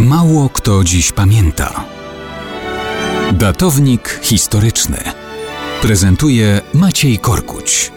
[0.00, 1.84] Mało kto dziś pamięta.
[3.32, 4.96] Datownik historyczny
[5.82, 7.92] prezentuje Maciej Korkuć.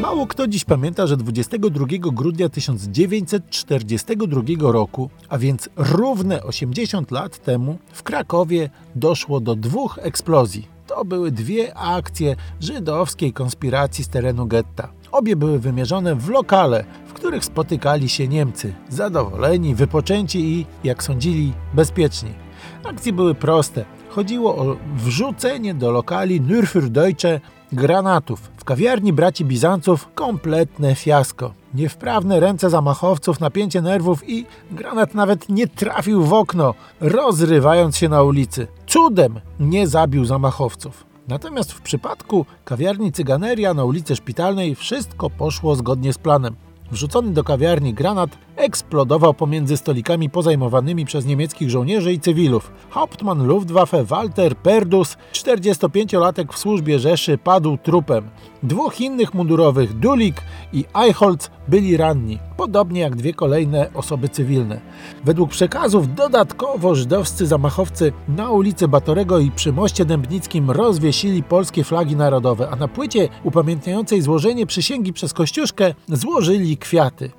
[0.00, 4.42] Mało kto dziś pamięta, że 22 grudnia 1942
[4.72, 10.68] roku, a więc równe 80 lat temu, w Krakowie doszło do dwóch eksplozji.
[10.86, 14.97] To były dwie akcje żydowskiej konspiracji z terenu getta.
[15.12, 21.52] Obie były wymierzone w lokale, w których spotykali się Niemcy, zadowoleni, wypoczęci i, jak sądzili,
[21.74, 22.30] bezpieczni.
[22.84, 23.84] Akcje były proste.
[24.08, 27.40] Chodziło o wrzucenie do lokali Nürferdeutsche
[27.72, 28.50] granatów.
[28.56, 31.52] W kawiarni braci Bizanców kompletne fiasko.
[31.74, 38.22] Niewprawne ręce zamachowców, napięcie nerwów i granat nawet nie trafił w okno, rozrywając się na
[38.22, 38.66] ulicy.
[38.86, 41.07] Cudem nie zabił zamachowców.
[41.28, 46.56] Natomiast w przypadku kawiarni Cyganeria na ulicy Szpitalnej wszystko poszło zgodnie z planem.
[46.90, 48.30] Wrzucony do kawiarni granat
[48.68, 52.72] eksplodował pomiędzy stolikami pozajmowanymi przez niemieckich żołnierzy i cywilów.
[52.90, 58.28] Hauptmann Luftwaffe Walter Perdus, 45-latek w służbie Rzeszy, padł trupem.
[58.62, 64.80] Dwóch innych mundurowych, Dulik i Eichholz, byli ranni, podobnie jak dwie kolejne osoby cywilne.
[65.24, 72.16] Według przekazów dodatkowo żydowscy zamachowcy na ulicy Batorego i przy moście Dębnickim rozwiesili polskie flagi
[72.16, 77.30] narodowe, a na płycie upamiętniającej złożenie przysięgi przez Kościuszkę złożyli kwiaty.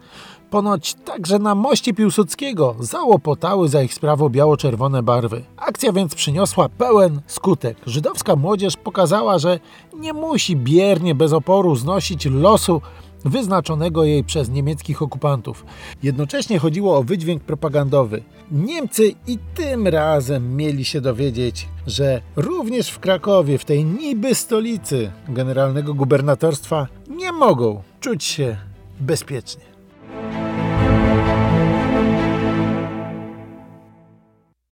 [0.50, 5.44] Ponoć także na moście Piłsudskiego załopotały za ich sprawą biało-czerwone barwy.
[5.58, 7.78] Akcja więc przyniosła pełen skutek.
[7.86, 9.59] Żydowska młodzież pokazała, że
[9.94, 12.81] nie musi biernie, bez oporu znosić losu
[13.25, 15.66] wyznaczonego jej przez niemieckich okupantów.
[16.03, 18.23] Jednocześnie chodziło o wydźwięk propagandowy.
[18.52, 25.11] Niemcy i tym razem mieli się dowiedzieć, że również w Krakowie, w tej niby stolicy
[25.27, 28.58] generalnego gubernatorstwa, nie mogą czuć się
[29.00, 29.69] bezpiecznie.